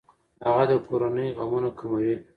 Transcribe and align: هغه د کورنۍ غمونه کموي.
هغه 0.47 0.63
د 0.71 0.73
کورنۍ 0.87 1.27
غمونه 1.37 1.69
کموي. 1.79 2.13